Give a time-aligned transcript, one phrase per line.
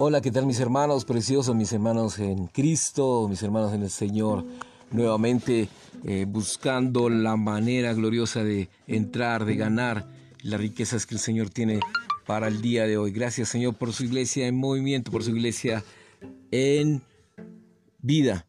[0.00, 4.44] Hola, ¿qué tal mis hermanos preciosos, mis hermanos en Cristo, mis hermanos en el Señor?
[4.92, 5.68] Nuevamente
[6.04, 10.06] eh, buscando la manera gloriosa de entrar, de ganar
[10.44, 11.80] las riquezas que el Señor tiene
[12.28, 13.10] para el día de hoy.
[13.10, 15.82] Gracias Señor por su iglesia en movimiento, por su iglesia
[16.52, 17.02] en
[18.00, 18.46] vida.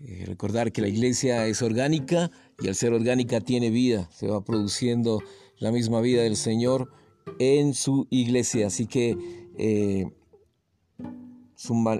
[0.00, 2.30] Eh, recordar que la iglesia es orgánica
[2.60, 5.22] y al ser orgánica tiene vida, se va produciendo
[5.56, 6.92] la misma vida del Señor
[7.38, 8.66] en su iglesia.
[8.66, 9.16] Así que
[9.56, 10.10] eh,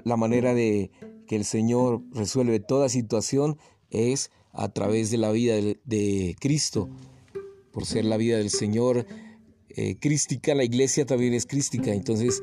[0.03, 0.91] la manera de
[1.27, 3.57] que el Señor resuelve toda situación
[3.89, 6.89] es a través de la vida de, Cristo.
[7.71, 9.05] Por ser la vida del Señor
[9.69, 12.41] eh, crística, la iglesia también es crística, entonces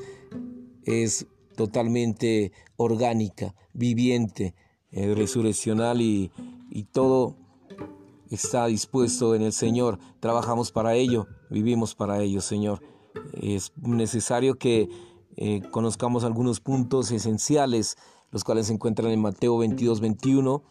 [0.85, 1.27] es
[1.57, 4.55] totalmente orgánica, viviente,
[4.91, 6.31] eh, resurreccional y,
[6.71, 7.37] y todo
[8.31, 9.99] está dispuesto en el Señor.
[10.21, 12.83] Trabajamos para ello, vivimos para ello, Señor.
[13.33, 14.89] Es necesario que
[15.37, 17.97] eh, conozcamos algunos puntos esenciales,
[18.31, 20.63] los cuales se encuentran en Mateo 22, 21.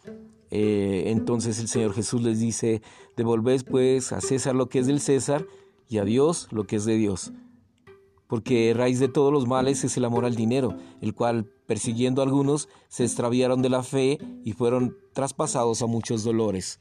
[0.52, 2.81] Eh, entonces el Señor Jesús les dice,
[3.16, 5.45] devolvéis pues a César lo que es del César
[5.88, 7.31] y a Dios lo que es de Dios.
[8.28, 12.25] Porque raíz de todos los males es el amor al dinero, el cual, persiguiendo a
[12.25, 16.80] algunos, se extraviaron de la fe y fueron traspasados a muchos dolores.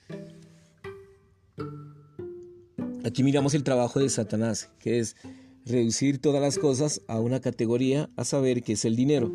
[3.05, 5.17] Aquí miramos el trabajo de Satanás, que es
[5.65, 9.33] reducir todas las cosas a una categoría, a saber que es el dinero.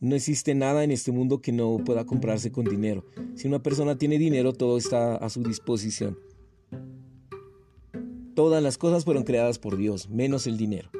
[0.00, 3.04] No existe nada en este mundo que no pueda comprarse con dinero.
[3.34, 6.18] Si una persona tiene dinero, todo está a su disposición.
[8.34, 10.90] Todas las cosas fueron creadas por Dios, menos el dinero,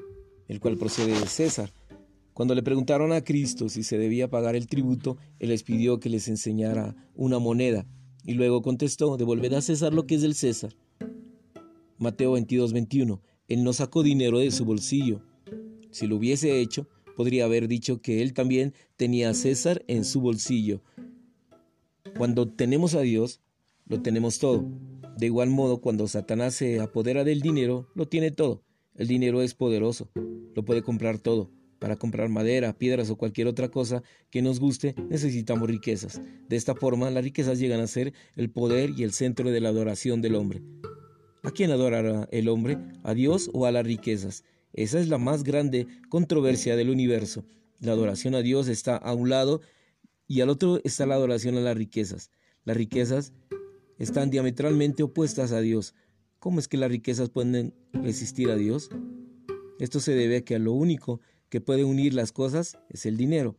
[0.49, 1.73] el cual procede de César.
[2.33, 6.09] Cuando le preguntaron a Cristo si se debía pagar el tributo, Él les pidió que
[6.09, 7.87] les enseñara una moneda,
[8.25, 10.75] y luego contestó, devolved a César lo que es del César.
[11.99, 13.21] Mateo 22, 21.
[13.49, 15.23] Él no sacó dinero de su bolsillo.
[15.91, 20.21] Si lo hubiese hecho, podría haber dicho que él también tenía a César en su
[20.21, 20.83] bolsillo.
[22.17, 23.41] Cuando tenemos a Dios,
[23.87, 24.69] lo tenemos todo.
[25.19, 28.63] De igual modo, cuando Satanás se apodera del dinero, lo tiene todo.
[28.97, 30.11] El dinero es poderoso,
[30.55, 31.51] lo puede comprar todo.
[31.79, 36.21] Para comprar madera, piedras o cualquier otra cosa que nos guste, necesitamos riquezas.
[36.49, 39.69] De esta forma, las riquezas llegan a ser el poder y el centro de la
[39.69, 40.63] adoración del hombre.
[41.45, 42.79] ¿A quién adorará el hombre?
[43.03, 44.45] ¿A Dios o a las riquezas?
[44.73, 47.45] Esa es la más grande controversia del universo.
[47.81, 49.61] La adoración a Dios está a un lado
[50.27, 52.31] y al otro está la adoración a las riquezas.
[52.65, 53.35] Las riquezas
[53.99, 55.95] están diametralmente opuestas a Dios.
[56.39, 58.89] ¿Cómo es que las riquezas pueden resistir a Dios?
[59.79, 63.59] Esto se debe a que lo único que puede unir las cosas es el dinero.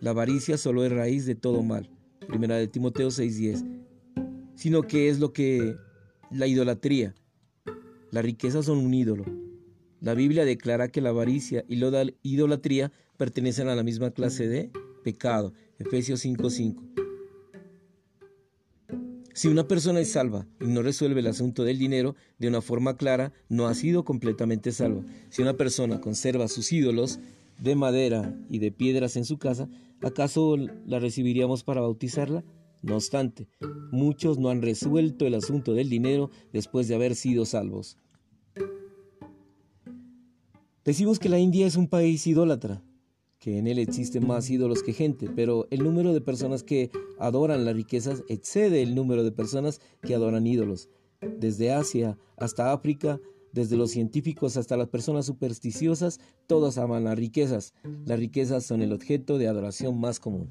[0.00, 1.90] La avaricia solo es raíz de todo mal.
[2.26, 3.62] Primera de Timoteo 6:10.
[4.54, 5.76] Sino que es lo que
[6.30, 7.14] la idolatría.
[8.16, 9.26] Las riquezas son un ídolo.
[10.00, 14.70] La Biblia declara que la avaricia y la idolatría pertenecen a la misma clase de
[15.04, 15.52] pecado.
[15.78, 16.82] Efesios 5:5.
[19.34, 22.96] Si una persona es salva y no resuelve el asunto del dinero de una forma
[22.96, 25.04] clara, no ha sido completamente salva.
[25.28, 27.20] Si una persona conserva sus ídolos
[27.58, 29.68] de madera y de piedras en su casa,
[30.00, 32.44] ¿acaso la recibiríamos para bautizarla?
[32.80, 33.46] No obstante,
[33.90, 37.98] muchos no han resuelto el asunto del dinero después de haber sido salvos.
[40.86, 42.80] Decimos que la India es un país idólatra,
[43.40, 47.64] que en él existen más ídolos que gente, pero el número de personas que adoran
[47.64, 50.88] las riquezas excede el número de personas que adoran ídolos.
[51.40, 53.18] Desde Asia hasta África,
[53.52, 57.74] desde los científicos hasta las personas supersticiosas, todos aman las riquezas.
[58.04, 60.50] Las riquezas son el objeto de adoración más común.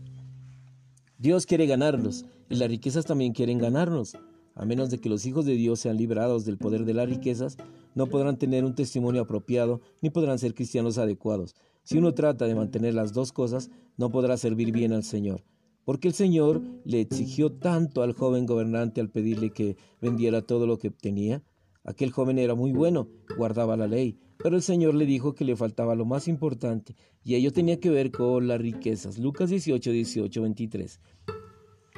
[1.17, 4.17] Dios quiere ganarlos y las riquezas también quieren ganarnos.
[4.53, 7.57] A menos de que los hijos de Dios sean liberados del poder de las riquezas,
[7.95, 11.55] no podrán tener un testimonio apropiado ni podrán ser cristianos adecuados.
[11.83, 15.43] Si uno trata de mantener las dos cosas, no podrá servir bien al Señor.
[15.85, 20.77] Porque el Señor le exigió tanto al joven gobernante al pedirle que vendiera todo lo
[20.77, 21.43] que tenía.
[21.83, 23.07] Aquel joven era muy bueno,
[23.37, 27.35] guardaba la ley, pero el Señor le dijo que le faltaba lo más importante, y
[27.35, 29.19] ello tenía que ver con las riquezas.
[29.19, 30.99] Lucas 18, 18, 23.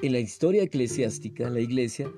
[0.04, 2.12] En la historia eclesiástica, la iglesia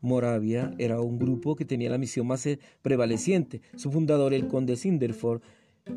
[0.00, 3.60] Moravia era un grupo que tenía la misión más eh, prevaleciente.
[3.76, 5.42] Su fundador, el conde Sinderford,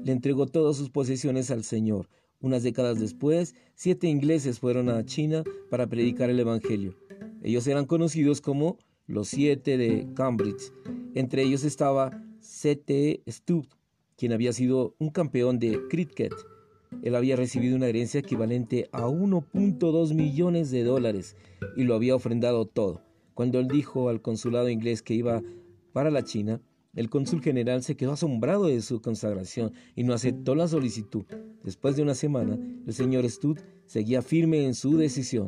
[0.03, 2.09] le entregó todas sus posesiones al Señor.
[2.39, 6.95] Unas décadas después, siete ingleses fueron a China para predicar el Evangelio.
[7.44, 8.77] Ellos eran conocidos como
[9.07, 10.71] los siete de Cambridge.
[11.13, 13.21] Entre ellos estaba C.T.
[13.27, 13.68] Stubb,
[14.18, 16.33] quien había sido un campeón de cricket.
[17.04, 21.36] Él había recibido una herencia equivalente a 1.2 millones de dólares
[21.75, 23.01] y lo había ofrendado todo.
[23.33, 25.42] Cuando él dijo al consulado inglés que iba
[25.94, 26.62] para la China,
[26.94, 31.24] El cónsul general se quedó asombrado de su consagración y no aceptó la solicitud.
[31.63, 35.45] Después de una semana, el señor Stud seguía firme en su decisión.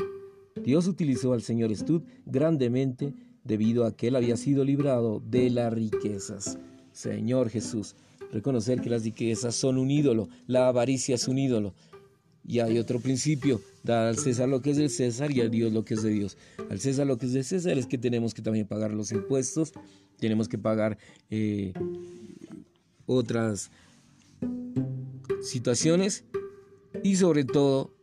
[0.64, 3.14] Dios utilizó al señor Stud grandemente
[3.44, 6.58] debido a que él había sido librado de las riquezas.
[6.94, 7.98] Señor Jesús,
[8.32, 11.74] reconocer que las riquezas son un ídolo, la avaricia es un ídolo.
[12.46, 15.72] Y hay otro principio, dar al César lo que es del César y al Dios
[15.72, 16.38] lo que es de Dios.
[16.70, 19.72] Al César lo que es de César es que tenemos que también pagar los impuestos,
[20.20, 20.98] tenemos que pagar
[21.30, 21.74] eh,
[23.06, 23.72] otras
[25.42, 26.26] situaciones
[27.02, 27.94] y sobre todo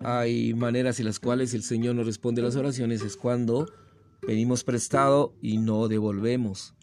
[0.00, 3.70] hay maneras en las cuales el Señor nos responde las oraciones, es cuando
[4.20, 6.74] pedimos prestado y no devolvemos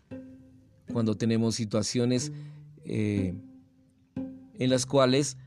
[0.91, 2.31] cuando tenemos situaciones
[2.85, 3.33] eh,
[4.57, 5.37] en las cuales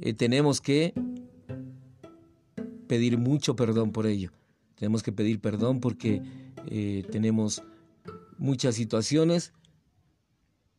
[0.00, 0.94] eh, tenemos que
[2.86, 4.32] pedir mucho perdón por ello.
[4.76, 6.22] Tenemos que pedir perdón porque
[6.66, 7.62] eh, tenemos
[8.38, 9.52] muchas situaciones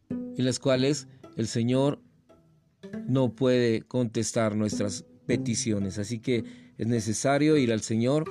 [0.10, 2.00] en las cuales el Señor
[3.08, 5.98] no puede contestar nuestras peticiones.
[5.98, 6.44] Así que
[6.78, 8.26] es necesario ir al Señor,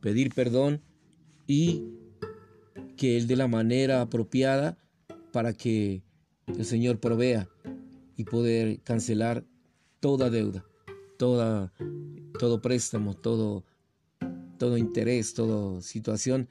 [0.00, 0.82] pedir perdón
[1.46, 1.84] y
[2.96, 4.78] que Él de la manera apropiada
[5.32, 6.02] para que
[6.46, 7.48] el Señor provea
[8.16, 9.44] y poder cancelar
[10.00, 10.64] toda deuda,
[11.18, 11.72] toda,
[12.38, 13.64] todo préstamo, todo,
[14.58, 16.48] todo interés, toda situación,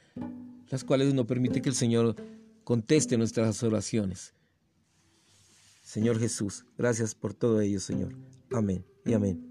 [0.70, 2.16] las cuales no permite que el Señor
[2.64, 4.34] conteste nuestras oraciones.
[5.84, 8.14] Señor Jesús, gracias por todo ello, Señor.
[8.52, 9.49] Amén y amén.